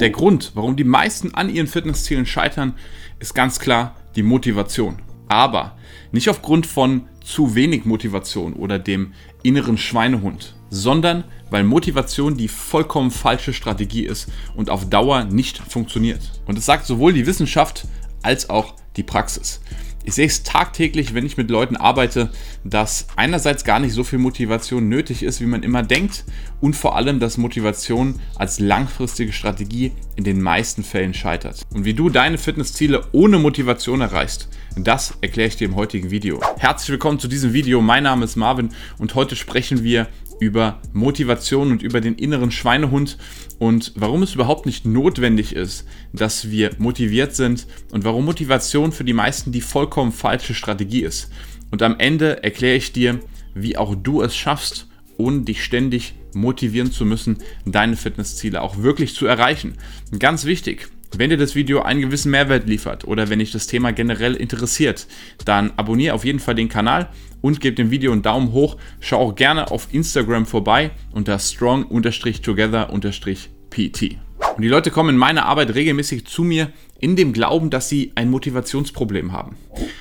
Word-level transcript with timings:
Der 0.00 0.10
Grund, 0.10 0.52
warum 0.54 0.76
die 0.76 0.84
meisten 0.84 1.34
an 1.34 1.48
ihren 1.48 1.66
Fitnesszielen 1.66 2.26
scheitern, 2.26 2.74
ist 3.18 3.34
ganz 3.34 3.58
klar 3.58 3.96
die 4.14 4.22
Motivation. 4.22 4.98
Aber 5.26 5.78
nicht 6.12 6.28
aufgrund 6.28 6.66
von 6.66 7.08
zu 7.24 7.54
wenig 7.54 7.86
Motivation 7.86 8.52
oder 8.52 8.78
dem 8.78 9.14
inneren 9.42 9.78
Schweinehund, 9.78 10.54
sondern 10.68 11.24
weil 11.50 11.64
Motivation 11.64 12.36
die 12.36 12.48
vollkommen 12.48 13.10
falsche 13.10 13.54
Strategie 13.54 14.04
ist 14.04 14.30
und 14.54 14.68
auf 14.68 14.90
Dauer 14.90 15.24
nicht 15.24 15.58
funktioniert. 15.58 16.42
Und 16.44 16.58
es 16.58 16.66
sagt 16.66 16.84
sowohl 16.84 17.14
die 17.14 17.26
Wissenschaft 17.26 17.86
als 18.22 18.50
auch 18.50 18.74
die 18.96 19.02
Praxis. 19.02 19.62
Ich 20.08 20.14
sehe 20.14 20.26
es 20.26 20.44
tagtäglich, 20.44 21.14
wenn 21.14 21.26
ich 21.26 21.36
mit 21.36 21.50
Leuten 21.50 21.76
arbeite, 21.76 22.30
dass 22.62 23.08
einerseits 23.16 23.64
gar 23.64 23.80
nicht 23.80 23.92
so 23.92 24.04
viel 24.04 24.20
Motivation 24.20 24.88
nötig 24.88 25.24
ist, 25.24 25.40
wie 25.40 25.46
man 25.46 25.64
immer 25.64 25.82
denkt, 25.82 26.24
und 26.60 26.76
vor 26.76 26.94
allem, 26.94 27.18
dass 27.18 27.38
Motivation 27.38 28.20
als 28.36 28.60
langfristige 28.60 29.32
Strategie 29.32 29.90
in 30.14 30.22
den 30.22 30.40
meisten 30.40 30.84
Fällen 30.84 31.12
scheitert. 31.12 31.62
Und 31.74 31.84
wie 31.84 31.94
du 31.94 32.08
deine 32.08 32.38
Fitnessziele 32.38 33.04
ohne 33.10 33.40
Motivation 33.40 34.00
erreichst, 34.00 34.48
das 34.76 35.18
erkläre 35.22 35.48
ich 35.48 35.56
dir 35.56 35.66
im 35.66 35.74
heutigen 35.74 36.12
Video. 36.12 36.40
Herzlich 36.56 36.90
willkommen 36.90 37.18
zu 37.18 37.26
diesem 37.26 37.52
Video. 37.52 37.80
Mein 37.80 38.04
Name 38.04 38.26
ist 38.26 38.36
Marvin 38.36 38.68
und 38.98 39.16
heute 39.16 39.34
sprechen 39.34 39.82
wir 39.82 40.06
über 40.40 40.80
Motivation 40.92 41.70
und 41.70 41.82
über 41.82 42.00
den 42.00 42.14
inneren 42.14 42.50
Schweinehund 42.50 43.18
und 43.58 43.92
warum 43.96 44.22
es 44.22 44.34
überhaupt 44.34 44.66
nicht 44.66 44.84
notwendig 44.84 45.54
ist, 45.54 45.86
dass 46.12 46.50
wir 46.50 46.70
motiviert 46.78 47.34
sind 47.34 47.66
und 47.92 48.04
warum 48.04 48.24
Motivation 48.24 48.92
für 48.92 49.04
die 49.04 49.12
meisten 49.12 49.52
die 49.52 49.60
vollkommen 49.60 50.12
falsche 50.12 50.54
Strategie 50.54 51.02
ist. 51.02 51.30
Und 51.70 51.82
am 51.82 51.98
Ende 51.98 52.42
erkläre 52.42 52.76
ich 52.76 52.92
dir, 52.92 53.20
wie 53.54 53.76
auch 53.76 53.94
du 53.94 54.22
es 54.22 54.36
schaffst, 54.36 54.88
ohne 55.16 55.42
dich 55.42 55.64
ständig 55.64 56.14
motivieren 56.34 56.92
zu 56.92 57.06
müssen, 57.06 57.38
deine 57.64 57.96
Fitnessziele 57.96 58.60
auch 58.60 58.82
wirklich 58.82 59.14
zu 59.14 59.26
erreichen. 59.26 59.74
Ganz 60.18 60.44
wichtig, 60.44 60.88
wenn 61.16 61.30
dir 61.30 61.38
das 61.38 61.54
Video 61.54 61.82
einen 61.82 62.02
gewissen 62.02 62.30
Mehrwert 62.30 62.68
liefert 62.68 63.04
oder 63.04 63.30
wenn 63.30 63.38
dich 63.38 63.50
das 63.50 63.66
Thema 63.66 63.92
generell 63.92 64.34
interessiert, 64.34 65.06
dann 65.44 65.72
abonniere 65.76 66.14
auf 66.14 66.24
jeden 66.24 66.40
Fall 66.40 66.54
den 66.54 66.68
Kanal 66.68 67.08
und 67.46 67.60
gib 67.60 67.76
dem 67.76 67.92
Video 67.92 68.10
einen 68.10 68.22
Daumen 68.22 68.50
hoch. 68.50 68.76
Schau 68.98 69.20
auch 69.20 69.36
gerne 69.36 69.70
auf 69.70 69.86
Instagram 69.92 70.46
vorbei 70.46 70.90
unter 71.12 71.38
strong-together-pt. 71.38 74.18
Und 74.56 74.62
die 74.62 74.68
Leute 74.68 74.90
kommen 74.90 75.10
in 75.10 75.16
meiner 75.16 75.46
Arbeit 75.46 75.76
regelmäßig 75.76 76.26
zu 76.26 76.42
mir 76.42 76.72
in 76.98 77.14
dem 77.14 77.32
Glauben, 77.32 77.70
dass 77.70 77.88
sie 77.88 78.10
ein 78.16 78.30
Motivationsproblem 78.30 79.30
haben. 79.30 79.54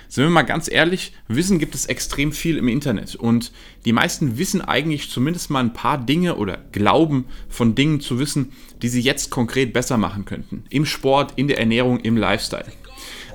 Sind 0.07 0.23
wir 0.23 0.31
mal 0.31 0.41
ganz 0.41 0.71
ehrlich, 0.71 1.13
Wissen 1.27 1.59
gibt 1.59 1.75
es 1.75 1.85
extrem 1.85 2.31
viel 2.31 2.57
im 2.57 2.67
Internet 2.67 3.15
und 3.15 3.51
die 3.85 3.93
meisten 3.93 4.39
wissen 4.39 4.61
eigentlich 4.61 5.11
zumindest 5.11 5.51
mal 5.51 5.59
ein 5.59 5.73
paar 5.73 6.03
Dinge 6.03 6.37
oder 6.37 6.57
glauben 6.71 7.25
von 7.47 7.75
Dingen 7.75 7.99
zu 7.99 8.17
wissen, 8.17 8.53
die 8.81 8.89
sie 8.89 9.01
jetzt 9.01 9.29
konkret 9.29 9.71
besser 9.71 9.97
machen 9.97 10.25
könnten. 10.25 10.63
Im 10.71 10.87
Sport, 10.87 11.33
in 11.35 11.47
der 11.47 11.59
Ernährung, 11.59 11.99
im 11.99 12.17
Lifestyle. 12.17 12.65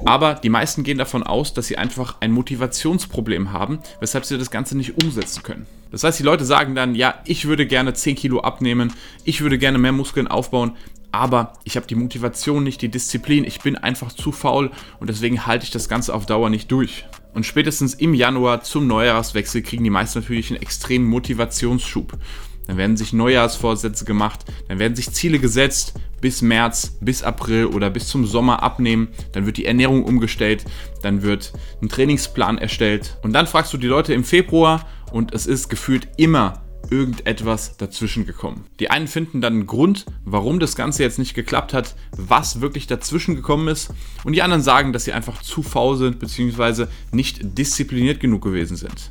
Aber 0.04 0.34
die 0.34 0.48
meisten 0.48 0.82
gehen 0.82 0.98
davon 0.98 1.22
aus, 1.22 1.54
dass 1.54 1.66
sie 1.66 1.78
einfach 1.78 2.16
ein 2.20 2.32
Motivationsproblem 2.32 3.52
haben, 3.52 3.80
weshalb 4.00 4.24
sie 4.24 4.38
das 4.38 4.50
Ganze 4.50 4.76
nicht 4.76 5.02
umsetzen 5.02 5.42
können. 5.42 5.66
Das 5.90 6.04
heißt, 6.04 6.18
die 6.18 6.24
Leute 6.24 6.44
sagen 6.44 6.74
dann, 6.74 6.94
ja, 6.94 7.14
ich 7.24 7.46
würde 7.46 7.66
gerne 7.66 7.92
10 7.92 8.16
Kilo 8.16 8.40
abnehmen, 8.40 8.92
ich 9.24 9.40
würde 9.40 9.58
gerne 9.58 9.78
mehr 9.78 9.92
Muskeln 9.92 10.28
aufbauen, 10.28 10.76
aber 11.12 11.54
ich 11.64 11.76
habe 11.76 11.86
die 11.86 11.96
Motivation 11.96 12.62
nicht, 12.62 12.82
die 12.82 12.88
Disziplin, 12.88 13.44
ich 13.44 13.60
bin 13.60 13.76
einfach 13.76 14.12
zu 14.12 14.30
faul 14.30 14.70
und 15.00 15.10
deswegen 15.10 15.46
halte 15.46 15.64
ich 15.64 15.70
das 15.70 15.88
Ganze 15.88 16.14
auf 16.14 16.26
Dauer 16.26 16.50
nicht 16.50 16.70
durch. 16.70 17.04
Und 17.34 17.46
spätestens 17.46 17.94
im 17.94 18.14
Januar 18.14 18.62
zum 18.62 18.86
Neujahrswechsel 18.86 19.62
kriegen 19.62 19.84
die 19.84 19.90
meisten 19.90 20.20
natürlich 20.20 20.50
einen 20.50 20.62
extremen 20.62 21.06
Motivationsschub. 21.06 22.16
Dann 22.70 22.76
werden 22.76 22.96
sich 22.96 23.12
Neujahrsvorsätze 23.12 24.04
gemacht, 24.04 24.44
dann 24.68 24.78
werden 24.78 24.94
sich 24.94 25.10
Ziele 25.10 25.40
gesetzt 25.40 25.94
bis 26.20 26.40
März, 26.40 26.98
bis 27.00 27.24
April 27.24 27.66
oder 27.66 27.90
bis 27.90 28.06
zum 28.06 28.24
Sommer 28.24 28.62
abnehmen. 28.62 29.08
Dann 29.32 29.44
wird 29.44 29.56
die 29.56 29.64
Ernährung 29.64 30.04
umgestellt, 30.04 30.64
dann 31.02 31.22
wird 31.22 31.52
ein 31.82 31.88
Trainingsplan 31.88 32.58
erstellt. 32.58 33.18
Und 33.22 33.32
dann 33.32 33.48
fragst 33.48 33.72
du 33.72 33.76
die 33.76 33.88
Leute 33.88 34.14
im 34.14 34.22
Februar 34.22 34.86
und 35.10 35.34
es 35.34 35.48
ist 35.48 35.68
gefühlt 35.68 36.06
immer 36.16 36.62
irgendetwas 36.90 37.76
dazwischen 37.76 38.24
gekommen. 38.24 38.66
Die 38.78 38.88
einen 38.88 39.08
finden 39.08 39.40
dann 39.40 39.54
einen 39.54 39.66
Grund, 39.66 40.06
warum 40.24 40.60
das 40.60 40.76
Ganze 40.76 41.02
jetzt 41.02 41.18
nicht 41.18 41.34
geklappt 41.34 41.74
hat, 41.74 41.96
was 42.16 42.60
wirklich 42.60 42.86
dazwischen 42.86 43.34
gekommen 43.34 43.66
ist. 43.66 43.92
Und 44.22 44.34
die 44.34 44.42
anderen 44.42 44.62
sagen, 44.62 44.92
dass 44.92 45.06
sie 45.06 45.12
einfach 45.12 45.42
zu 45.42 45.64
faul 45.64 45.96
sind 45.96 46.20
bzw. 46.20 46.86
nicht 47.10 47.40
diszipliniert 47.58 48.20
genug 48.20 48.42
gewesen 48.42 48.76
sind. 48.76 49.10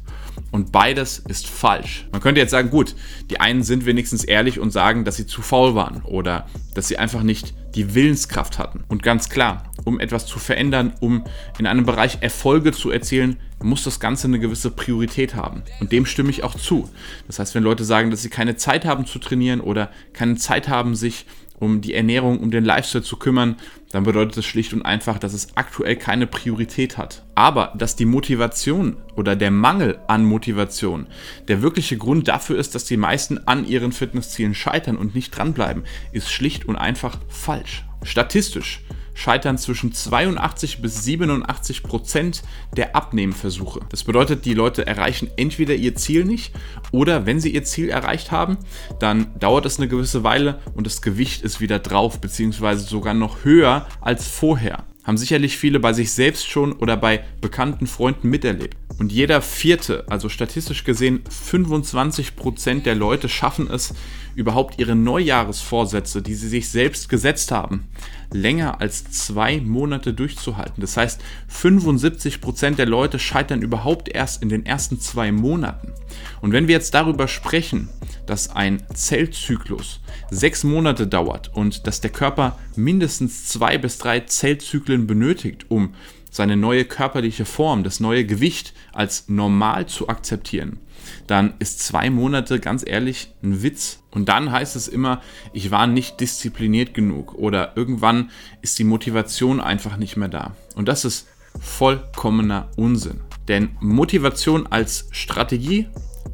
Und 0.52 0.72
beides 0.72 1.20
ist 1.20 1.48
falsch. 1.48 2.08
Man 2.12 2.22
könnte 2.22 2.42
jetzt 2.42 2.52
sagen, 2.52 2.70
gut, 2.70 2.96
die 3.30 3.40
einen 3.40 3.64
sind 3.64 3.86
wenigstens 3.86 4.24
ehrlich 4.24 4.60
und 4.60 4.72
sagen, 4.72 5.06
dass 5.06 5.16
sie 5.16 5.28
zu 5.28 5.42
faul 5.42 5.76
waren 5.76 6.02
oder 6.04 6.48
dass 6.74 6.88
sie 6.88 6.98
einfach 6.98 7.24
nicht 7.24 7.54
die 7.76 7.94
Willenskraft 7.94 8.58
hatten. 8.58 8.84
Und 8.88 9.04
ganz 9.04 9.30
klar, 9.30 9.64
um 9.86 10.00
etwas 10.00 10.26
zu 10.26 10.40
verändern, 10.40 10.94
um 11.00 11.24
in 11.60 11.68
einem 11.68 11.86
Bereich 11.86 12.20
Erfolge 12.22 12.72
zu 12.72 12.90
erzielen, 12.90 13.38
muss 13.62 13.84
das 13.84 14.00
Ganze 14.00 14.28
eine 14.28 14.40
gewisse 14.40 14.72
Priorität 14.72 15.36
haben. 15.36 15.64
Und 15.80 15.92
dem 15.92 16.06
stimme 16.06 16.30
ich 16.30 16.44
auch 16.44 16.56
zu. 16.56 16.90
Das 17.28 17.40
heißt, 17.40 17.56
wenn 17.56 17.64
Leute 17.64 17.84
sagen, 17.84 18.10
dass 18.10 18.22
sie 18.22 18.30
keine 18.30 18.56
Zeit 18.56 18.86
haben 18.86 19.06
zu 19.06 19.20
trainieren 19.20 19.62
oder 19.62 19.92
keine 20.14 20.36
Zeit 20.36 20.68
haben, 20.68 20.96
sich 20.96 21.26
um 21.60 21.82
die 21.82 21.94
Ernährung, 21.94 22.40
um 22.40 22.52
den 22.52 22.66
Lifestyle 22.66 23.04
zu 23.04 23.18
kümmern, 23.18 23.56
dann 23.92 24.04
bedeutet 24.04 24.38
das 24.38 24.46
schlicht 24.46 24.74
und 24.74 24.84
einfach, 24.84 25.20
dass 25.20 25.34
es 25.34 25.56
aktuell 25.56 25.96
keine 25.96 26.28
Priorität 26.28 26.98
hat. 26.98 27.26
Aber 27.36 27.74
dass 27.78 27.96
die 27.96 28.06
Motivation 28.06 28.98
oder 29.16 29.36
der 29.36 29.52
Mangel 29.52 30.00
an 30.08 30.26
Motivation 30.26 31.08
der 31.48 31.62
wirkliche 31.62 31.98
Grund 31.98 32.28
dafür 32.28 32.58
ist, 32.58 32.76
dass 32.76 32.86
die 32.86 32.98
meisten 32.98 33.40
an 33.48 33.66
ihren 33.66 33.92
Fitnesszielen 33.92 34.54
scheitern 34.54 34.98
und 34.98 35.16
nicht 35.16 35.32
dranbleiben, 35.32 35.84
ist 36.12 36.32
schlicht 36.32 36.66
und 36.66 36.76
einfach 36.76 37.18
falsch. 37.28 37.89
Statistisch 38.04 38.82
scheitern 39.14 39.58
zwischen 39.58 39.92
82 39.92 40.82
bis 40.82 41.04
87 41.04 41.84
Prozent 41.84 42.42
der 42.76 42.96
Abnehmversuche. 42.96 43.82
Das 43.90 44.06
bedeutet, 44.06 44.46
die 44.46 44.54
Leute 44.54 44.88
erreichen 44.88 45.30
entweder 45.36 45.76
ihr 45.76 45.96
Ziel 45.96 46.24
nicht 46.24 46.54
oder 46.92 47.26
wenn 47.26 47.40
sie 47.40 47.54
ihr 47.54 47.64
Ziel 47.64 47.90
erreicht 47.90 48.32
haben, 48.32 48.58
dann 49.00 49.38
dauert 49.38 49.66
es 49.66 49.78
eine 49.78 49.90
gewisse 49.90 50.24
Weile 50.24 50.60
und 50.74 50.88
das 50.88 51.02
Gewicht 51.02 51.42
ist 51.42 51.60
wieder 51.60 51.80
drauf, 51.80 52.22
beziehungsweise 52.22 52.86
sogar 52.86 53.14
noch 53.14 53.44
höher 53.44 53.88
als 54.00 54.28
vorher. 54.28 54.86
Haben 55.10 55.18
sicherlich 55.18 55.58
viele 55.58 55.80
bei 55.80 55.92
sich 55.92 56.12
selbst 56.12 56.48
schon 56.48 56.72
oder 56.72 56.96
bei 56.96 57.24
bekannten 57.42 57.88
Freunden 57.88 58.30
miterlebt. 58.30 58.78
Und 59.00 59.12
jeder 59.12 59.42
vierte, 59.42 60.06
also 60.08 60.30
statistisch 60.30 60.84
gesehen 60.84 61.24
25% 61.48 62.84
der 62.84 62.94
Leute 62.94 63.28
schaffen 63.28 63.68
es, 63.72 63.96
überhaupt 64.36 64.80
ihre 64.80 64.96
Neujahresvorsätze, 64.96 66.22
die 66.22 66.36
sie 66.36 66.48
sich 66.48 66.70
selbst 66.70 67.10
gesetzt 67.10 67.52
haben, 67.52 67.88
länger 68.32 68.82
als 68.82 69.10
zwei 69.12 69.60
Monate 69.60 70.14
durchzuhalten. 70.14 70.82
Das 70.82 70.96
heißt, 70.96 71.20
75% 71.52 72.76
der 72.76 72.86
Leute 72.86 73.20
scheitern 73.20 73.62
überhaupt 73.62 74.10
erst 74.10 74.44
in 74.44 74.50
den 74.50 74.66
ersten 74.66 75.00
zwei 75.00 75.32
Monaten. 75.32 75.94
Und 76.42 76.52
wenn 76.52 76.68
wir 76.68 76.76
jetzt 76.76 76.94
darüber 76.94 77.28
sprechen, 77.28 77.90
dass 78.26 78.50
ein 78.56 78.84
Zellzyklus 78.94 80.02
sechs 80.30 80.64
Monate 80.64 81.08
dauert 81.08 81.52
und 81.56 81.88
dass 81.88 82.02
der 82.02 82.12
Körper 82.12 82.58
mindestens 82.76 83.48
zwei 83.48 83.78
bis 83.78 83.98
drei 83.98 84.20
Zellzyklen 84.22 84.99
benötigt, 85.08 85.66
um 85.70 85.94
seine 86.32 86.58
neue 86.58 86.86
körperliche 86.86 87.46
Form, 87.46 87.84
das 87.84 88.00
neue 88.00 88.26
Gewicht 88.26 88.74
als 88.94 89.30
normal 89.30 89.88
zu 89.88 90.10
akzeptieren, 90.10 90.80
dann 91.28 91.54
ist 91.60 91.80
zwei 91.80 92.10
Monate 92.10 92.60
ganz 92.60 92.84
ehrlich 92.86 93.34
ein 93.42 93.64
Witz. 93.64 94.04
Und 94.12 94.30
dann 94.30 94.52
heißt 94.52 94.76
es 94.76 94.88
immer, 94.88 95.22
ich 95.54 95.72
war 95.72 95.88
nicht 95.88 96.20
diszipliniert 96.20 96.94
genug 96.94 97.34
oder 97.34 97.76
irgendwann 97.76 98.32
ist 98.62 98.80
die 98.80 98.84
Motivation 98.84 99.60
einfach 99.60 99.98
nicht 99.98 100.18
mehr 100.18 100.30
da. 100.30 100.56
Und 100.76 100.88
das 100.88 101.06
ist 101.06 101.28
vollkommener 101.60 102.70
Unsinn. 102.76 103.22
Denn 103.48 103.70
Motivation 103.80 104.68
als 104.68 105.08
Strategie 105.12 105.88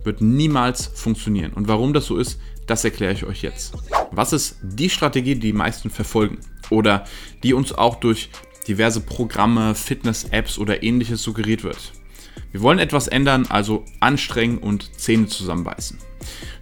wird 0.04 0.22
niemals 0.22 0.88
funktionieren. 0.88 1.54
Und 1.54 1.68
warum 1.68 1.94
das 1.94 2.06
so 2.06 2.18
ist, 2.18 2.40
das 2.68 2.84
erkläre 2.84 3.14
ich 3.14 3.26
euch 3.26 3.42
jetzt. 3.42 3.74
Was 4.12 4.34
ist 4.34 4.58
die 4.62 4.90
Strategie, 4.90 5.36
die 5.36 5.52
die 5.52 5.54
meisten 5.54 5.90
verfolgen? 5.90 6.40
Oder 6.70 7.06
die 7.44 7.54
uns 7.54 7.74
auch 7.74 7.96
durch 7.96 8.30
diverse 8.68 9.02
Programme, 9.02 9.76
Fitness-Apps 9.76 10.58
oder 10.58 10.84
ähnliches 10.84 11.22
suggeriert 11.22 11.64
wird. 11.64 11.94
Wir 12.52 12.62
wollen 12.62 12.80
etwas 12.80 13.08
ändern, 13.08 13.46
also 13.48 13.86
anstrengen 14.00 14.58
und 14.58 15.00
Zähne 15.00 15.28
zusammenbeißen. 15.28 15.98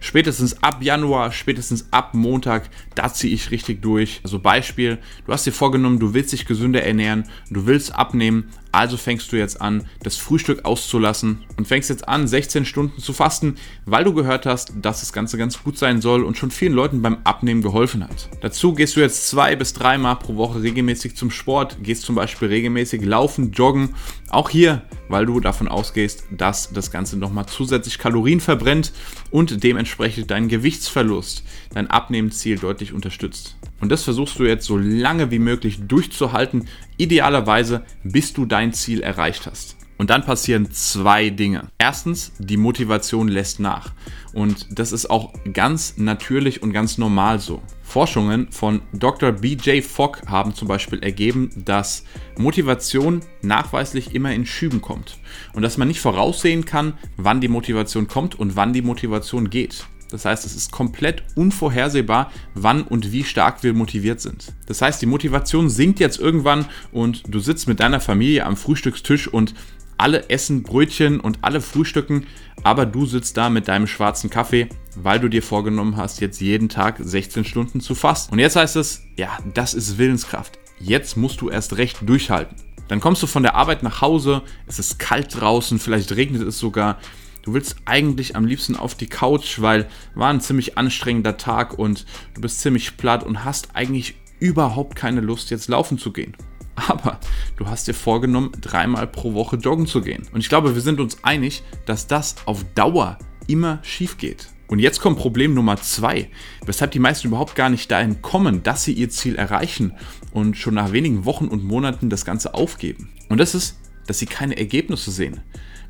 Spätestens 0.00 0.62
ab 0.62 0.82
Januar, 0.82 1.32
spätestens 1.32 1.88
ab 1.90 2.14
Montag, 2.14 2.68
da 2.94 3.12
ziehe 3.12 3.34
ich 3.34 3.50
richtig 3.50 3.82
durch. 3.82 4.20
Also 4.24 4.38
Beispiel, 4.38 4.98
du 5.26 5.32
hast 5.32 5.46
dir 5.46 5.52
vorgenommen, 5.52 5.98
du 5.98 6.14
willst 6.14 6.32
dich 6.32 6.46
gesünder 6.46 6.82
ernähren, 6.82 7.24
du 7.50 7.66
willst 7.66 7.94
abnehmen, 7.94 8.50
also 8.74 8.96
fängst 8.96 9.30
du 9.30 9.36
jetzt 9.36 9.60
an, 9.60 9.84
das 10.02 10.16
Frühstück 10.16 10.64
auszulassen 10.64 11.44
und 11.56 11.68
fängst 11.68 11.90
jetzt 11.90 12.08
an, 12.08 12.26
16 12.26 12.64
Stunden 12.64 13.00
zu 13.00 13.12
fasten, 13.12 13.54
weil 13.86 14.02
du 14.02 14.12
gehört 14.12 14.46
hast, 14.46 14.72
dass 14.82 14.98
das 14.98 15.12
Ganze 15.12 15.38
ganz 15.38 15.62
gut 15.62 15.78
sein 15.78 16.00
soll 16.00 16.24
und 16.24 16.36
schon 16.36 16.50
vielen 16.50 16.72
Leuten 16.72 17.00
beim 17.00 17.18
Abnehmen 17.22 17.62
geholfen 17.62 18.02
hat. 18.02 18.28
Dazu 18.40 18.74
gehst 18.74 18.96
du 18.96 19.00
jetzt 19.00 19.28
zwei 19.28 19.54
bis 19.54 19.74
dreimal 19.74 20.16
pro 20.16 20.34
Woche 20.34 20.60
regelmäßig 20.60 21.14
zum 21.14 21.30
Sport, 21.30 21.84
gehst 21.84 22.02
zum 22.02 22.16
Beispiel 22.16 22.48
regelmäßig 22.48 23.04
laufen, 23.04 23.52
joggen. 23.52 23.94
Auch 24.30 24.50
hier, 24.50 24.82
weil 25.08 25.24
du 25.24 25.38
davon 25.38 25.68
ausgehst, 25.68 26.24
dass 26.32 26.72
das 26.72 26.90
Ganze 26.90 27.16
nochmal 27.16 27.46
zusätzlich 27.46 27.98
Kalorien 27.98 28.40
verbrennt 28.40 28.92
und 29.30 29.53
dementsprechend 29.56 30.30
deinen 30.30 30.48
Gewichtsverlust, 30.48 31.44
dein 31.72 31.88
Abnehmensziel 31.88 32.58
deutlich 32.58 32.92
unterstützt. 32.92 33.56
Und 33.80 33.90
das 33.90 34.04
versuchst 34.04 34.38
du 34.38 34.44
jetzt 34.44 34.66
so 34.66 34.76
lange 34.76 35.30
wie 35.30 35.38
möglich 35.38 35.80
durchzuhalten, 35.86 36.68
idealerweise 36.96 37.84
bis 38.02 38.32
du 38.32 38.46
dein 38.46 38.72
Ziel 38.72 39.00
erreicht 39.00 39.46
hast. 39.46 39.76
Und 39.96 40.10
dann 40.10 40.24
passieren 40.24 40.70
zwei 40.72 41.30
Dinge. 41.30 41.68
Erstens, 41.78 42.32
die 42.38 42.56
Motivation 42.56 43.28
lässt 43.28 43.60
nach. 43.60 43.92
Und 44.32 44.66
das 44.78 44.92
ist 44.92 45.08
auch 45.08 45.32
ganz 45.52 45.94
natürlich 45.96 46.62
und 46.62 46.72
ganz 46.72 46.98
normal 46.98 47.38
so. 47.38 47.62
Forschungen 47.84 48.50
von 48.50 48.82
Dr. 48.92 49.30
BJ 49.30 49.82
Fogg 49.82 50.22
haben 50.26 50.54
zum 50.54 50.66
Beispiel 50.66 50.98
ergeben, 51.00 51.50
dass 51.54 52.04
Motivation 52.36 53.20
nachweislich 53.42 54.14
immer 54.14 54.32
in 54.32 54.46
Schüben 54.46 54.80
kommt. 54.80 55.18
Und 55.52 55.62
dass 55.62 55.78
man 55.78 55.86
nicht 55.86 56.00
voraussehen 56.00 56.64
kann, 56.64 56.94
wann 57.16 57.40
die 57.40 57.48
Motivation 57.48 58.08
kommt 58.08 58.34
und 58.34 58.56
wann 58.56 58.72
die 58.72 58.82
Motivation 58.82 59.48
geht. 59.48 59.86
Das 60.10 60.24
heißt, 60.24 60.44
es 60.44 60.54
ist 60.54 60.70
komplett 60.70 61.22
unvorhersehbar, 61.34 62.30
wann 62.54 62.82
und 62.82 63.12
wie 63.12 63.24
stark 63.24 63.62
wir 63.62 63.74
motiviert 63.74 64.20
sind. 64.20 64.52
Das 64.66 64.82
heißt, 64.82 65.02
die 65.02 65.06
Motivation 65.06 65.68
sinkt 65.68 65.98
jetzt 65.98 66.18
irgendwann 66.18 66.66
und 66.92 67.22
du 67.26 67.40
sitzt 67.40 67.68
mit 67.68 67.80
deiner 67.80 68.00
Familie 68.00 68.46
am 68.46 68.56
Frühstückstisch 68.56 69.28
und 69.28 69.54
alle 69.98 70.28
essen 70.30 70.62
Brötchen 70.62 71.20
und 71.20 71.38
alle 71.42 71.60
frühstücken, 71.60 72.26
aber 72.62 72.86
du 72.86 73.06
sitzt 73.06 73.36
da 73.36 73.50
mit 73.50 73.68
deinem 73.68 73.86
schwarzen 73.86 74.30
Kaffee, 74.30 74.68
weil 74.96 75.20
du 75.20 75.28
dir 75.28 75.42
vorgenommen 75.42 75.96
hast, 75.96 76.20
jetzt 76.20 76.40
jeden 76.40 76.68
Tag 76.68 76.98
16 77.00 77.44
Stunden 77.44 77.80
zu 77.80 77.94
fasten. 77.94 78.32
Und 78.32 78.38
jetzt 78.38 78.56
heißt 78.56 78.76
es, 78.76 79.02
ja, 79.16 79.38
das 79.54 79.74
ist 79.74 79.98
Willenskraft. 79.98 80.58
Jetzt 80.78 81.16
musst 81.16 81.40
du 81.40 81.50
erst 81.50 81.76
recht 81.76 81.98
durchhalten. 82.08 82.56
Dann 82.88 83.00
kommst 83.00 83.22
du 83.22 83.26
von 83.26 83.42
der 83.42 83.54
Arbeit 83.54 83.82
nach 83.82 84.00
Hause, 84.00 84.42
es 84.66 84.78
ist 84.78 84.98
kalt 84.98 85.40
draußen, 85.40 85.78
vielleicht 85.78 86.14
regnet 86.16 86.42
es 86.42 86.58
sogar. 86.58 86.98
Du 87.42 87.52
willst 87.52 87.76
eigentlich 87.84 88.36
am 88.36 88.46
liebsten 88.46 88.76
auf 88.76 88.94
die 88.94 89.06
Couch, 89.06 89.60
weil 89.60 89.88
war 90.14 90.30
ein 90.30 90.40
ziemlich 90.40 90.78
anstrengender 90.78 91.36
Tag 91.36 91.78
und 91.78 92.06
du 92.34 92.40
bist 92.40 92.60
ziemlich 92.60 92.96
platt 92.96 93.22
und 93.22 93.44
hast 93.44 93.74
eigentlich 93.74 94.16
überhaupt 94.40 94.96
keine 94.96 95.20
Lust, 95.20 95.50
jetzt 95.50 95.68
laufen 95.68 95.98
zu 95.98 96.12
gehen. 96.12 96.36
Aber 96.76 97.20
du 97.56 97.66
hast 97.66 97.86
dir 97.88 97.94
vorgenommen, 97.94 98.52
dreimal 98.60 99.06
pro 99.06 99.34
Woche 99.34 99.56
joggen 99.56 99.86
zu 99.86 100.00
gehen. 100.00 100.26
Und 100.32 100.40
ich 100.40 100.48
glaube, 100.48 100.74
wir 100.74 100.82
sind 100.82 101.00
uns 101.00 101.22
einig, 101.22 101.62
dass 101.86 102.06
das 102.06 102.36
auf 102.46 102.64
Dauer 102.74 103.18
immer 103.46 103.78
schief 103.82 104.18
geht. 104.18 104.48
Und 104.66 104.78
jetzt 104.78 105.00
kommt 105.00 105.18
Problem 105.18 105.54
Nummer 105.54 105.76
zwei, 105.76 106.30
weshalb 106.64 106.90
die 106.92 106.98
meisten 106.98 107.28
überhaupt 107.28 107.54
gar 107.54 107.68
nicht 107.68 107.90
dahin 107.90 108.22
kommen, 108.22 108.62
dass 108.62 108.84
sie 108.84 108.94
ihr 108.94 109.10
Ziel 109.10 109.36
erreichen 109.36 109.92
und 110.32 110.56
schon 110.56 110.74
nach 110.74 110.92
wenigen 110.92 111.26
Wochen 111.26 111.48
und 111.48 111.64
Monaten 111.64 112.08
das 112.08 112.24
Ganze 112.24 112.54
aufgeben. 112.54 113.10
Und 113.28 113.38
das 113.38 113.54
ist, 113.54 113.78
dass 114.06 114.18
sie 114.18 114.26
keine 114.26 114.56
Ergebnisse 114.56 115.10
sehen, 115.10 115.40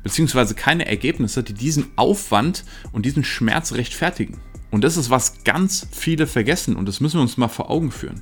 beziehungsweise 0.03 0.55
keine 0.55 0.85
Ergebnisse, 0.85 1.41
die 1.41 1.53
diesen 1.53 1.87
Aufwand 1.95 2.65
und 2.91 3.05
diesen 3.05 3.23
Schmerz 3.23 3.73
rechtfertigen. 3.73 4.37
Und 4.71 4.83
das 4.83 4.97
ist, 4.97 5.09
was 5.09 5.43
ganz 5.45 5.87
viele 5.91 6.27
vergessen 6.27 6.75
und 6.75 6.85
das 6.85 6.99
müssen 6.99 7.17
wir 7.17 7.21
uns 7.21 7.37
mal 7.37 7.47
vor 7.47 7.71
Augen 7.71 7.91
führen 7.91 8.21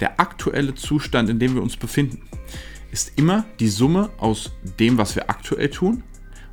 der 0.00 0.20
aktuelle 0.20 0.74
Zustand, 0.74 1.28
in 1.30 1.38
dem 1.38 1.54
wir 1.54 1.62
uns 1.62 1.76
befinden, 1.76 2.22
ist 2.90 3.12
immer 3.16 3.44
die 3.58 3.68
Summe 3.68 4.10
aus 4.18 4.52
dem, 4.78 4.98
was 4.98 5.16
wir 5.16 5.30
aktuell 5.30 5.70
tun 5.70 6.02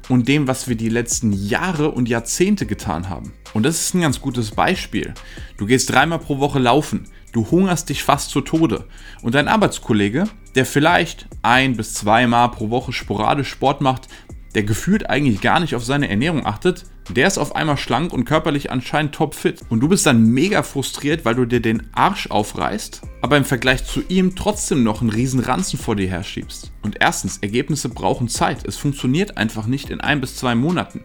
und 0.08 0.28
dem, 0.28 0.48
was 0.48 0.68
wir 0.68 0.76
die 0.76 0.90
letzten 0.90 1.32
Jahre 1.34 1.92
und 1.92 2.10
Jahrzehnte 2.10 2.66
getan 2.66 3.10
haben. 3.10 3.34
Und 3.54 3.64
das 3.64 3.80
ist 3.80 3.94
ein 3.94 4.02
ganz 4.02 4.22
gutes 4.22 4.52
Beispiel. 4.52 5.14
Du 5.58 5.66
gehst 5.66 5.92
dreimal 5.92 6.20
pro 6.20 6.40
Woche 6.40 6.60
laufen, 6.60 7.06
du 7.32 7.50
hungerst 7.50 7.90
dich 7.90 8.04
fast 8.04 8.32
zu 8.32 8.42
Tode 8.42 8.86
und 9.22 9.36
dein 9.36 9.48
Arbeitskollege, 9.48 10.26
der 10.56 10.66
vielleicht 10.66 11.28
ein 11.42 11.76
bis 11.76 11.94
zweimal 11.94 12.50
pro 12.52 12.70
Woche 12.70 12.94
sporadisch 12.94 13.50
Sport 13.50 13.82
macht, 13.82 14.08
der 14.56 14.64
gefühlt 14.64 15.10
eigentlich 15.10 15.42
gar 15.42 15.60
nicht 15.60 15.76
auf 15.76 15.86
seine 15.86 16.10
Ernährung 16.10 16.46
achtet, 16.46 16.86
der 17.10 17.28
ist 17.28 17.38
auf 17.38 17.56
einmal 17.56 17.78
schlank 17.78 18.14
und 18.14 18.26
körperlich 18.26 18.72
anscheinend 18.72 19.16
topfit. 19.16 19.62
Und 19.70 19.80
du 19.80 19.88
bist 19.88 20.06
dann 20.06 20.32
mega 20.32 20.62
frustriert, 20.64 21.26
weil 21.26 21.36
du 21.36 21.46
dir 21.46 21.60
den 21.60 21.88
Arsch 21.94 22.28
aufreißt, 22.28 23.02
aber 23.22 23.38
im 23.38 23.46
Vergleich 23.46 23.84
zu 23.86 24.02
ihm 24.08 24.36
trotzdem 24.36 24.84
noch 24.84 25.02
einen 25.02 25.10
riesen 25.10 25.40
Ranzen 25.40 25.80
vor 25.80 25.96
dir 25.96 26.08
herschiebst. 26.08 26.72
Und 26.84 26.98
erstens, 27.00 27.38
Ergebnisse 27.38 27.90
brauchen 27.90 28.30
Zeit. 28.30 28.68
Es 28.68 28.78
funktioniert 28.78 29.38
einfach 29.38 29.66
nicht 29.66 29.90
in 29.90 30.02
ein 30.02 30.22
bis 30.22 30.36
zwei 30.36 30.54
Monaten. 30.54 31.02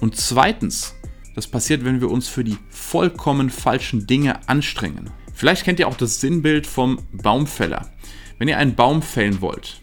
Und 0.00 0.16
zweitens, 0.16 0.94
das 1.34 1.46
passiert, 1.46 1.84
wenn 1.84 2.00
wir 2.00 2.10
uns 2.10 2.28
für 2.28 2.44
die 2.44 2.56
vollkommen 2.70 3.50
falschen 3.50 4.06
Dinge 4.06 4.48
anstrengen. 4.48 5.10
Vielleicht 5.34 5.64
kennt 5.64 5.78
ihr 5.78 5.88
auch 5.88 5.96
das 5.96 6.20
Sinnbild 6.20 6.66
vom 6.66 6.98
Baumfäller. 7.12 7.90
Wenn 8.38 8.48
ihr 8.48 8.58
einen 8.58 8.74
Baum 8.74 9.02
fällen 9.02 9.40
wollt, 9.40 9.81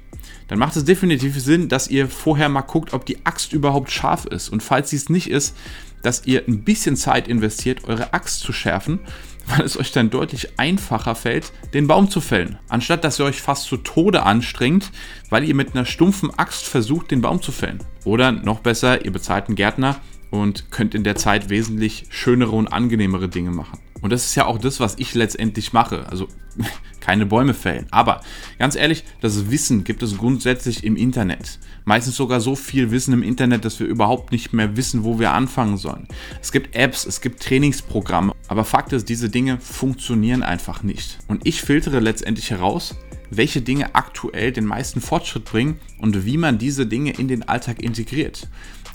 dann 0.49 0.59
macht 0.59 0.75
es 0.75 0.83
definitiv 0.83 1.39
Sinn, 1.39 1.69
dass 1.69 1.87
ihr 1.87 2.09
vorher 2.09 2.49
mal 2.49 2.61
guckt, 2.61 2.93
ob 2.93 3.05
die 3.05 3.25
Axt 3.25 3.53
überhaupt 3.53 3.91
scharf 3.91 4.25
ist. 4.25 4.49
Und 4.49 4.61
falls 4.61 4.89
sie 4.89 4.97
es 4.97 5.09
nicht 5.09 5.29
ist, 5.29 5.55
dass 6.01 6.25
ihr 6.25 6.43
ein 6.47 6.63
bisschen 6.63 6.95
Zeit 6.95 7.27
investiert, 7.27 7.87
eure 7.87 8.13
Axt 8.13 8.41
zu 8.41 8.51
schärfen, 8.51 8.99
weil 9.47 9.61
es 9.61 9.77
euch 9.77 9.91
dann 9.91 10.09
deutlich 10.09 10.59
einfacher 10.59 11.15
fällt, 11.15 11.51
den 11.73 11.87
Baum 11.87 12.09
zu 12.09 12.19
fällen. 12.19 12.57
Anstatt 12.67 13.03
dass 13.03 13.19
ihr 13.19 13.25
euch 13.25 13.41
fast 13.41 13.65
zu 13.65 13.77
Tode 13.77 14.23
anstrengt, 14.23 14.91
weil 15.29 15.43
ihr 15.43 15.55
mit 15.55 15.75
einer 15.75 15.85
stumpfen 15.85 16.33
Axt 16.37 16.65
versucht, 16.65 17.11
den 17.11 17.21
Baum 17.21 17.41
zu 17.41 17.51
fällen. 17.51 17.79
Oder 18.03 18.31
noch 18.31 18.59
besser, 18.59 19.05
ihr 19.05 19.11
bezahlt 19.11 19.47
einen 19.47 19.55
Gärtner 19.55 19.97
und 20.31 20.71
könnt 20.71 20.95
in 20.95 21.03
der 21.03 21.15
Zeit 21.15 21.49
wesentlich 21.49 22.05
schönere 22.09 22.51
und 22.51 22.67
angenehmere 22.67 23.29
Dinge 23.29 23.51
machen. 23.51 23.79
Und 24.01 24.11
das 24.11 24.25
ist 24.25 24.35
ja 24.35 24.45
auch 24.45 24.57
das, 24.57 24.79
was 24.79 24.95
ich 24.97 25.13
letztendlich 25.13 25.73
mache. 25.73 26.07
Also 26.09 26.27
keine 26.99 27.25
Bäume 27.25 27.53
fällen. 27.53 27.87
Aber 27.91 28.21
ganz 28.57 28.75
ehrlich, 28.75 29.03
das 29.21 29.49
Wissen 29.49 29.83
gibt 29.83 30.03
es 30.03 30.17
grundsätzlich 30.17 30.83
im 30.83 30.95
Internet. 30.95 31.59
Meistens 31.85 32.15
sogar 32.15 32.39
so 32.39 32.55
viel 32.55 32.91
Wissen 32.91 33.13
im 33.13 33.23
Internet, 33.23 33.65
dass 33.65 33.79
wir 33.79 33.87
überhaupt 33.87 34.31
nicht 34.31 34.53
mehr 34.53 34.77
wissen, 34.77 35.03
wo 35.03 35.19
wir 35.19 35.31
anfangen 35.31 35.77
sollen. 35.77 36.07
Es 36.41 36.51
gibt 36.51 36.75
Apps, 36.75 37.05
es 37.05 37.21
gibt 37.21 37.41
Trainingsprogramme. 37.41 38.33
Aber 38.47 38.63
Fakt 38.65 38.93
ist, 38.93 39.09
diese 39.09 39.29
Dinge 39.29 39.59
funktionieren 39.59 40.43
einfach 40.43 40.83
nicht. 40.83 41.17
Und 41.27 41.45
ich 41.47 41.61
filtere 41.61 41.99
letztendlich 41.99 42.51
heraus, 42.51 42.95
welche 43.31 43.61
Dinge 43.61 43.95
aktuell 43.95 44.51
den 44.51 44.65
meisten 44.65 45.01
Fortschritt 45.01 45.45
bringen 45.45 45.79
und 45.99 46.25
wie 46.25 46.37
man 46.37 46.57
diese 46.57 46.85
Dinge 46.85 47.11
in 47.11 47.27
den 47.27 47.47
Alltag 47.47 47.81
integriert. 47.81 48.47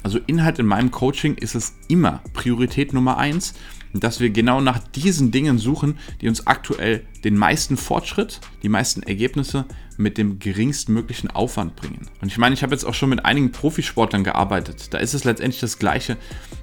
Also 0.03 0.19
Inhalt 0.27 0.59
in 0.59 0.67
meinem 0.67 0.91
Coaching 0.91 1.35
ist 1.35 1.55
es 1.55 1.73
immer 1.87 2.21
Priorität 2.33 2.93
Nummer 2.93 3.17
eins 3.17 3.55
dass 4.03 4.19
wir 4.19 4.29
genau 4.29 4.61
nach 4.61 4.79
diesen 4.79 5.31
Dingen 5.31 5.57
suchen, 5.57 5.97
die 6.21 6.27
uns 6.27 6.47
aktuell 6.47 7.05
den 7.23 7.37
meisten 7.37 7.77
Fortschritt, 7.77 8.39
die 8.63 8.69
meisten 8.69 9.03
Ergebnisse 9.03 9.65
mit 9.97 10.17
dem 10.17 10.39
geringstmöglichen 10.39 11.29
Aufwand 11.31 11.75
bringen. 11.75 12.09
Und 12.21 12.27
ich 12.27 12.37
meine, 12.37 12.53
ich 12.53 12.63
habe 12.63 12.73
jetzt 12.73 12.83
auch 12.83 12.93
schon 12.93 13.09
mit 13.09 13.25
einigen 13.25 13.51
Profisportlern 13.51 14.23
gearbeitet. 14.23 14.93
Da 14.93 14.97
ist 14.97 15.13
es 15.13 15.23
letztendlich 15.23 15.61
das 15.61 15.79
Gleiche. 15.79 16.17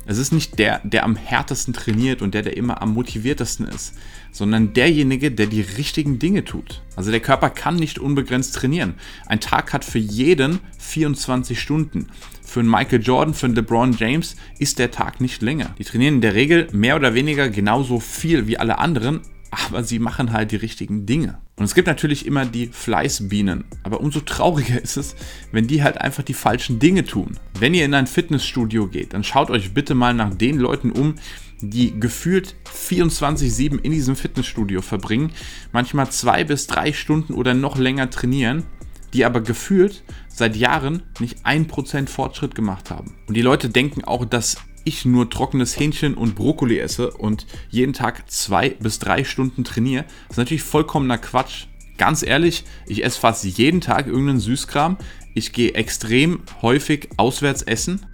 Es 0.04 0.18
ist 0.18 0.32
nicht 0.32 0.58
der, 0.58 0.80
der 0.84 1.04
am 1.04 1.16
härtesten 1.16 1.72
trainiert 1.72 2.22
und 2.22 2.34
der, 2.34 2.42
der 2.42 2.56
immer 2.56 2.82
am 2.82 2.92
motiviertesten 2.94 3.66
ist, 3.66 3.94
sondern 4.32 4.74
derjenige, 4.74 5.30
der 5.30 5.46
die 5.46 5.62
richtigen 5.62 6.18
Dinge 6.18 6.44
tut. 6.44 6.82
Also 6.96 7.10
der 7.10 7.20
Körper 7.20 7.50
kann 7.50 7.76
nicht 7.76 7.98
unbegrenzt 7.98 8.54
trainieren. 8.54 8.94
Ein 9.26 9.40
Tag 9.40 9.72
hat 9.72 9.84
für 9.84 9.98
jeden 9.98 10.60
24 10.78 11.60
Stunden. 11.60 12.08
Für 12.52 12.60
einen 12.60 12.68
Michael 12.68 13.00
Jordan, 13.00 13.32
für 13.32 13.46
einen 13.46 13.54
LeBron 13.54 13.96
James 13.96 14.36
ist 14.58 14.78
der 14.78 14.90
Tag 14.90 15.22
nicht 15.22 15.40
länger. 15.40 15.74
Die 15.78 15.84
trainieren 15.84 16.16
in 16.16 16.20
der 16.20 16.34
Regel 16.34 16.68
mehr 16.72 16.96
oder 16.96 17.14
weniger 17.14 17.48
genauso 17.48 17.98
viel 17.98 18.46
wie 18.46 18.58
alle 18.58 18.78
anderen, 18.78 19.22
aber 19.50 19.82
sie 19.84 19.98
machen 19.98 20.32
halt 20.32 20.52
die 20.52 20.56
richtigen 20.56 21.06
Dinge. 21.06 21.38
Und 21.56 21.64
es 21.64 21.74
gibt 21.74 21.88
natürlich 21.88 22.26
immer 22.26 22.44
die 22.44 22.66
Fleißbienen, 22.66 23.64
aber 23.84 24.02
umso 24.02 24.20
trauriger 24.20 24.78
ist 24.78 24.98
es, 24.98 25.16
wenn 25.50 25.66
die 25.66 25.82
halt 25.82 25.98
einfach 25.98 26.24
die 26.24 26.34
falschen 26.34 26.78
Dinge 26.78 27.06
tun. 27.06 27.38
Wenn 27.58 27.72
ihr 27.72 27.86
in 27.86 27.94
ein 27.94 28.06
Fitnessstudio 28.06 28.86
geht, 28.86 29.14
dann 29.14 29.24
schaut 29.24 29.48
euch 29.48 29.72
bitte 29.72 29.94
mal 29.94 30.12
nach 30.12 30.34
den 30.34 30.58
Leuten 30.58 30.90
um, 30.90 31.14
die 31.62 31.98
gefühlt 31.98 32.54
24-7 32.70 33.80
in 33.82 33.92
diesem 33.92 34.14
Fitnessstudio 34.14 34.82
verbringen, 34.82 35.30
manchmal 35.72 36.10
zwei 36.10 36.44
bis 36.44 36.66
drei 36.66 36.92
Stunden 36.92 37.32
oder 37.32 37.54
noch 37.54 37.78
länger 37.78 38.10
trainieren 38.10 38.64
die 39.12 39.24
aber 39.24 39.40
gefühlt 39.40 40.02
seit 40.28 40.56
Jahren 40.56 41.02
nicht 41.20 41.44
ein 41.44 41.66
Prozent 41.66 42.10
Fortschritt 42.10 42.54
gemacht 42.54 42.90
haben. 42.90 43.16
Und 43.26 43.34
die 43.36 43.42
Leute 43.42 43.68
denken 43.68 44.04
auch, 44.04 44.24
dass 44.24 44.56
ich 44.84 45.04
nur 45.04 45.30
trockenes 45.30 45.78
Hähnchen 45.78 46.14
und 46.14 46.34
Brokkoli 46.34 46.78
esse 46.78 47.10
und 47.12 47.46
jeden 47.70 47.92
Tag 47.92 48.30
zwei 48.30 48.70
bis 48.70 48.98
drei 48.98 49.24
Stunden 49.24 49.64
trainiere. 49.64 50.04
Das 50.28 50.32
ist 50.32 50.38
natürlich 50.38 50.62
vollkommener 50.62 51.18
Quatsch. 51.18 51.66
Ganz 51.98 52.22
ehrlich, 52.22 52.64
ich 52.86 53.04
esse 53.04 53.20
fast 53.20 53.44
jeden 53.44 53.80
Tag 53.80 54.06
irgendeinen 54.06 54.40
Süßkram. 54.40 54.96
Ich 55.34 55.52
gehe 55.52 55.74
extrem 55.74 56.42
häufig 56.62 57.10
auswärts 57.16 57.62
essen. 57.62 58.04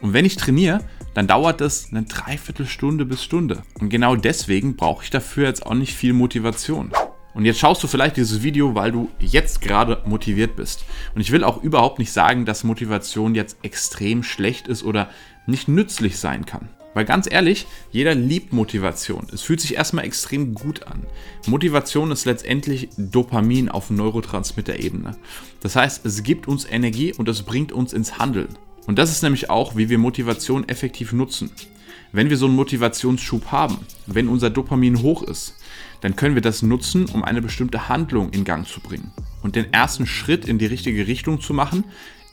Und 0.00 0.12
wenn 0.12 0.24
ich 0.24 0.36
trainiere, 0.36 0.80
dann 1.14 1.26
dauert 1.26 1.60
das 1.60 1.88
eine 1.90 2.02
Dreiviertelstunde 2.02 3.06
bis 3.06 3.22
Stunde. 3.22 3.62
Und 3.80 3.88
genau 3.88 4.16
deswegen 4.16 4.76
brauche 4.76 5.04
ich 5.04 5.10
dafür 5.10 5.46
jetzt 5.46 5.64
auch 5.64 5.74
nicht 5.74 5.94
viel 5.94 6.12
Motivation. 6.12 6.92
Und 7.36 7.44
jetzt 7.44 7.58
schaust 7.58 7.82
du 7.82 7.86
vielleicht 7.86 8.16
dieses 8.16 8.42
Video, 8.42 8.74
weil 8.74 8.90
du 8.92 9.10
jetzt 9.20 9.60
gerade 9.60 10.00
motiviert 10.06 10.56
bist. 10.56 10.86
Und 11.14 11.20
ich 11.20 11.32
will 11.32 11.44
auch 11.44 11.62
überhaupt 11.62 11.98
nicht 11.98 12.10
sagen, 12.10 12.46
dass 12.46 12.64
Motivation 12.64 13.34
jetzt 13.34 13.58
extrem 13.60 14.22
schlecht 14.22 14.68
ist 14.68 14.82
oder 14.82 15.10
nicht 15.46 15.68
nützlich 15.68 16.18
sein 16.18 16.46
kann. 16.46 16.70
Weil 16.94 17.04
ganz 17.04 17.30
ehrlich, 17.30 17.66
jeder 17.92 18.14
liebt 18.14 18.54
Motivation. 18.54 19.26
Es 19.34 19.42
fühlt 19.42 19.60
sich 19.60 19.74
erstmal 19.74 20.06
extrem 20.06 20.54
gut 20.54 20.84
an. 20.84 21.02
Motivation 21.46 22.10
ist 22.10 22.24
letztendlich 22.24 22.88
Dopamin 22.96 23.68
auf 23.68 23.90
Neurotransmitter-Ebene. 23.90 25.14
Das 25.60 25.76
heißt, 25.76 26.06
es 26.06 26.22
gibt 26.22 26.48
uns 26.48 26.64
Energie 26.64 27.12
und 27.12 27.28
es 27.28 27.42
bringt 27.42 27.70
uns 27.70 27.92
ins 27.92 28.18
Handeln. 28.18 28.56
Und 28.86 28.98
das 28.98 29.10
ist 29.10 29.22
nämlich 29.22 29.50
auch, 29.50 29.76
wie 29.76 29.90
wir 29.90 29.98
Motivation 29.98 30.66
effektiv 30.70 31.12
nutzen. 31.12 31.50
Wenn 32.16 32.30
wir 32.30 32.38
so 32.38 32.46
einen 32.46 32.54
Motivationsschub 32.54 33.52
haben, 33.52 33.76
wenn 34.06 34.28
unser 34.28 34.48
Dopamin 34.48 35.02
hoch 35.02 35.22
ist, 35.22 35.54
dann 36.00 36.16
können 36.16 36.34
wir 36.34 36.40
das 36.40 36.62
nutzen, 36.62 37.04
um 37.12 37.22
eine 37.22 37.42
bestimmte 37.42 37.90
Handlung 37.90 38.30
in 38.30 38.42
Gang 38.42 38.66
zu 38.66 38.80
bringen 38.80 39.12
und 39.42 39.54
den 39.54 39.70
ersten 39.70 40.06
Schritt 40.06 40.46
in 40.46 40.56
die 40.56 40.64
richtige 40.64 41.06
Richtung 41.06 41.42
zu 41.42 41.52
machen, 41.52 41.84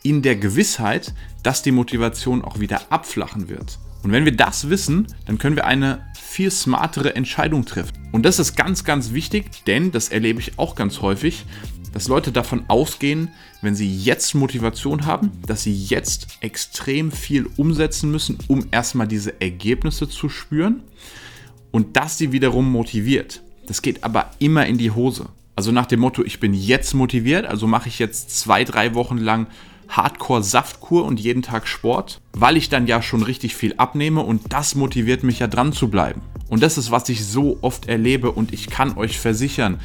in 0.02 0.22
der 0.22 0.38
Gewissheit, 0.38 1.14
dass 1.44 1.64
die 1.64 1.74
Motivation 1.74 2.46
auch 2.46 2.62
wieder 2.62 2.94
abflachen 2.94 3.50
wird. 3.50 3.78
Und 4.04 4.14
wenn 4.14 4.24
wir 4.24 4.34
das 4.34 4.70
wissen, 4.70 5.08
dann 5.26 5.38
können 5.38 5.58
wir 5.58 5.68
eine 5.68 6.06
viel 6.18 6.50
smartere 6.50 7.18
Entscheidung 7.18 7.66
treffen. 7.66 8.08
Und 8.14 8.24
das 8.24 8.40
ist 8.40 8.56
ganz, 8.56 8.86
ganz 8.86 9.12
wichtig, 9.12 9.66
denn 9.68 9.92
das 9.92 10.08
erlebe 10.08 10.40
ich 10.40 10.60
auch 10.60 10.76
ganz 10.76 11.02
häufig, 11.02 11.46
dass 11.94 12.08
Leute 12.08 12.32
davon 12.32 12.66
ausgehen, 12.68 13.30
wenn 13.62 13.76
sie 13.76 13.96
jetzt 13.96 14.34
Motivation 14.36 15.06
haben, 15.06 15.32
dass 15.46 15.64
sie 15.64 15.74
jetzt 15.74 16.28
extrem 16.42 17.12
viel 17.12 17.48
umsetzen 17.56 18.12
müssen, 18.12 18.40
um 18.48 18.66
erstmal 18.72 19.08
diese 19.08 19.40
Ergebnisse 19.40 20.10
zu 20.10 20.28
spüren 20.28 20.84
und 21.72 21.96
das 21.96 22.18
sie 22.18 22.32
wiederum 22.32 22.70
motiviert. 22.70 23.42
Das 23.68 23.82
geht 23.82 24.04
aber 24.04 24.32
immer 24.40 24.66
in 24.66 24.78
die 24.78 24.92
Hose. 24.92 25.28
Also 25.56 25.72
nach 25.72 25.86
dem 25.86 26.00
Motto, 26.00 26.24
ich 26.24 26.40
bin 26.40 26.54
jetzt 26.54 26.94
motiviert, 26.94 27.46
also 27.46 27.68
mache 27.68 27.88
ich 27.88 28.00
jetzt 28.00 28.38
zwei, 28.38 28.64
drei 28.64 28.96
Wochen 28.96 29.18
lang 29.18 29.48
Hardcore-Saftkur 29.88 31.06
und 31.06 31.20
jeden 31.20 31.44
Tag 31.44 31.68
Sport, 31.68 32.20
weil 32.34 32.58
ich 32.58 32.70
dann 32.70 32.88
ja 32.88 33.02
schon 33.02 33.22
richtig 33.22 33.56
viel 33.56 33.76
abnehme 33.78 34.22
und 34.22 34.52
das 34.52 34.74
motiviert 34.74 35.24
mich 35.24 35.40
ja 35.40 35.48
dran 35.48 35.72
zu 35.72 35.90
bleiben. 35.90 36.22
Und 36.50 36.64
das 36.64 36.78
ist, 36.78 36.90
was 36.90 37.08
ich 37.10 37.26
so 37.26 37.58
oft 37.62 37.88
erlebe 37.88 38.32
und 38.32 38.54
ich 38.54 38.70
kann 38.70 38.98
euch 38.98 39.20
versichern, 39.20 39.80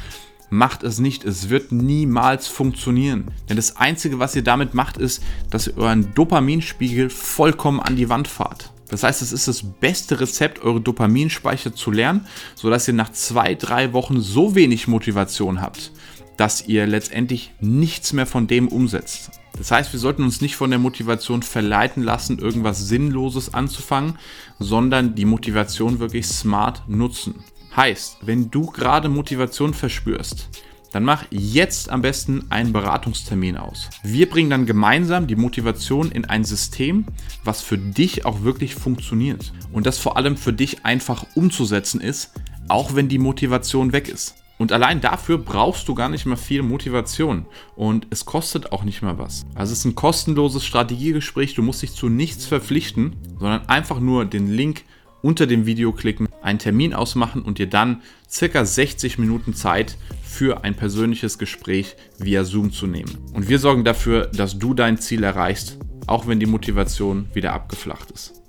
macht 0.49 0.83
es 0.83 0.99
nicht. 0.99 1.25
Es 1.25 1.49
wird 1.49 1.71
niemals 1.71 2.47
funktionieren. 2.47 3.25
Denn 3.47 3.55
das 3.55 3.77
Einzige, 3.77 4.19
was 4.19 4.35
ihr 4.35 4.43
damit 4.43 4.73
macht, 4.73 4.97
ist, 4.97 5.23
dass 5.49 5.67
ihr 5.67 5.77
euren 5.77 6.13
Dopaminspiegel 6.13 7.09
vollkommen 7.09 7.79
an 7.79 7.95
die 7.95 8.09
Wand 8.09 8.27
fahrt. 8.27 8.71
Das 8.89 9.03
heißt, 9.03 9.21
es 9.21 9.31
ist 9.31 9.47
das 9.47 9.63
beste 9.63 10.19
Rezept, 10.19 10.63
eure 10.63 10.81
Dopaminspeicher 10.81 11.75
zu 11.75 11.91
lernen, 11.91 12.25
sodass 12.55 12.87
ihr 12.87 12.95
nach 12.95 13.11
zwei, 13.11 13.55
drei 13.55 13.93
Wochen 13.93 14.19
so 14.19 14.55
wenig 14.55 14.87
Motivation 14.87 15.61
habt, 15.61 15.91
dass 16.37 16.67
ihr 16.67 16.87
letztendlich 16.87 17.51
nichts 17.59 18.13
mehr 18.13 18.25
von 18.25 18.47
dem 18.47 18.67
umsetzt. 18.67 19.31
Das 19.57 19.71
heißt, 19.71 19.93
wir 19.93 19.99
sollten 19.99 20.23
uns 20.23 20.41
nicht 20.41 20.55
von 20.55 20.69
der 20.69 20.79
Motivation 20.79 21.43
verleiten 21.43 22.01
lassen, 22.01 22.39
irgendwas 22.39 22.87
Sinnloses 22.87 23.53
anzufangen, 23.53 24.17
sondern 24.57 25.15
die 25.15 25.25
Motivation 25.25 25.99
wirklich 25.99 26.27
smart 26.27 26.83
nutzen. 26.87 27.43
Heißt, 27.79 28.17
wenn 28.23 28.51
du 28.51 28.65
gerade 28.65 29.07
Motivation 29.07 29.73
verspürst, 29.73 30.49
dann 30.91 31.05
mach 31.05 31.23
jetzt 31.29 31.89
am 31.89 32.01
besten 32.01 32.45
einen 32.49 32.73
Beratungstermin 32.73 33.55
aus. 33.55 33.89
Wir 34.03 34.29
bringen 34.29 34.49
dann 34.49 34.65
gemeinsam 34.65 35.27
die 35.27 35.37
Motivation 35.37 36.11
in 36.11 36.25
ein 36.25 36.43
System, 36.43 37.05
was 37.45 37.61
für 37.61 37.77
dich 37.77 38.25
auch 38.25 38.43
wirklich 38.43 38.75
funktioniert 38.75 39.53
und 39.71 39.85
das 39.85 39.97
vor 39.97 40.17
allem 40.17 40.35
für 40.35 40.51
dich 40.51 40.83
einfach 40.83 41.25
umzusetzen 41.35 42.01
ist, 42.01 42.33
auch 42.67 42.95
wenn 42.95 43.07
die 43.07 43.17
Motivation 43.17 43.93
weg 43.93 44.09
ist. 44.09 44.35
Und 44.57 44.73
allein 44.73 44.99
dafür 44.99 45.37
brauchst 45.37 45.87
du 45.87 45.95
gar 45.95 46.09
nicht 46.09 46.25
mal 46.25 46.35
viel 46.35 46.63
Motivation. 46.63 47.45
Und 47.77 48.07
es 48.09 48.25
kostet 48.25 48.73
auch 48.73 48.83
nicht 48.83 49.01
mal 49.01 49.17
was. 49.17 49.45
Also 49.55 49.71
es 49.71 49.79
ist 49.79 49.85
ein 49.85 49.95
kostenloses 49.95 50.65
Strategiegespräch. 50.65 51.55
Du 51.55 51.61
musst 51.61 51.81
dich 51.81 51.93
zu 51.93 52.09
nichts 52.09 52.45
verpflichten, 52.45 53.15
sondern 53.39 53.69
einfach 53.69 54.01
nur 54.01 54.25
den 54.25 54.51
Link 54.51 54.83
unter 55.21 55.47
dem 55.47 55.65
Video 55.65 55.91
klicken, 55.91 56.27
einen 56.41 56.59
Termin 56.59 56.93
ausmachen 56.93 57.41
und 57.41 57.57
dir 57.57 57.67
dann 57.67 58.01
circa 58.29 58.65
60 58.65 59.17
Minuten 59.17 59.53
Zeit 59.53 59.97
für 60.23 60.63
ein 60.63 60.75
persönliches 60.75 61.37
Gespräch 61.37 61.95
via 62.17 62.43
Zoom 62.43 62.71
zu 62.71 62.87
nehmen. 62.87 63.17
Und 63.33 63.49
wir 63.49 63.59
sorgen 63.59 63.83
dafür, 63.83 64.27
dass 64.27 64.57
du 64.57 64.73
dein 64.73 64.97
Ziel 64.97 65.23
erreichst, 65.23 65.77
auch 66.07 66.27
wenn 66.27 66.39
die 66.39 66.45
Motivation 66.45 67.27
wieder 67.33 67.53
abgeflacht 67.53 68.11
ist. 68.11 68.39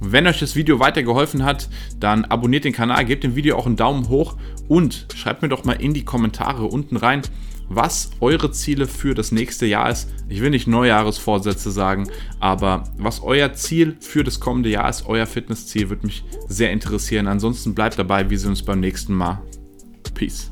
Wenn 0.00 0.26
euch 0.26 0.38
das 0.38 0.56
Video 0.56 0.78
weitergeholfen 0.78 1.42
hat, 1.42 1.68
dann 1.98 2.26
abonniert 2.26 2.64
den 2.64 2.74
Kanal, 2.74 3.04
gebt 3.06 3.24
dem 3.24 3.34
Video 3.34 3.56
auch 3.56 3.66
einen 3.66 3.76
Daumen 3.76 4.08
hoch 4.08 4.36
und 4.68 5.06
schreibt 5.14 5.42
mir 5.42 5.48
doch 5.48 5.64
mal 5.64 5.72
in 5.72 5.94
die 5.94 6.04
Kommentare 6.04 6.66
unten 6.66 6.96
rein, 6.96 7.22
was 7.68 8.10
eure 8.20 8.50
Ziele 8.50 8.86
für 8.86 9.14
das 9.14 9.32
nächste 9.32 9.66
Jahr 9.66 9.90
ist. 9.90 10.08
Ich 10.28 10.40
will 10.40 10.50
nicht 10.50 10.66
Neujahresvorsätze 10.66 11.70
sagen, 11.70 12.08
aber 12.40 12.84
was 12.96 13.22
euer 13.22 13.52
Ziel 13.54 13.96
für 14.00 14.24
das 14.24 14.40
kommende 14.40 14.68
Jahr 14.68 14.88
ist, 14.88 15.06
euer 15.06 15.26
Fitnessziel, 15.26 15.88
würde 15.88 16.06
mich 16.06 16.24
sehr 16.48 16.70
interessieren. 16.70 17.26
Ansonsten 17.26 17.74
bleibt 17.74 17.98
dabei, 17.98 18.28
wir 18.28 18.38
sehen 18.38 18.50
uns 18.50 18.62
beim 18.62 18.80
nächsten 18.80 19.14
Mal. 19.14 19.42
Peace. 20.14 20.50